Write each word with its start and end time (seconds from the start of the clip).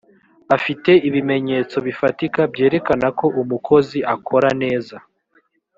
afite 0.55 0.91
ibimenyetso 1.07 1.77
bifatika 1.87 2.41
byerekana 2.53 3.07
ko 3.19 3.25
umukozi 3.41 3.97
akora 4.13 4.49
neza 4.61 4.95